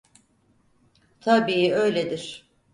[1.21, 2.49] Tabii öyledir.